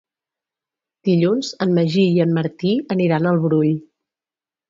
Dilluns 1.09 1.51
en 1.65 1.75
Magí 1.75 2.05
i 2.15 2.23
en 2.25 2.33
Martí 2.39 2.73
aniran 2.97 3.31
al 3.33 3.39
Brull. 3.47 3.71